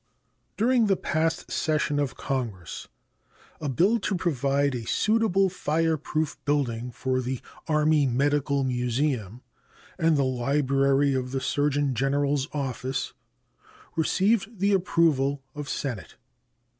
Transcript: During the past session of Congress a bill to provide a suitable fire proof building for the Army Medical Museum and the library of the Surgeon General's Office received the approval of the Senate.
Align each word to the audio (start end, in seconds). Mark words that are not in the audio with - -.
During 0.57 0.87
the 0.87 0.95
past 0.97 1.51
session 1.51 1.99
of 1.99 2.17
Congress 2.17 2.87
a 3.59 3.69
bill 3.69 3.99
to 3.99 4.15
provide 4.15 4.73
a 4.73 4.87
suitable 4.87 5.47
fire 5.47 5.95
proof 5.95 6.39
building 6.43 6.89
for 6.89 7.21
the 7.21 7.39
Army 7.67 8.07
Medical 8.07 8.63
Museum 8.63 9.43
and 9.99 10.17
the 10.17 10.23
library 10.25 11.13
of 11.13 11.29
the 11.33 11.39
Surgeon 11.39 11.93
General's 11.93 12.47
Office 12.51 13.13
received 13.95 14.57
the 14.57 14.73
approval 14.73 15.43
of 15.53 15.65
the 15.65 15.69
Senate. 15.71 16.15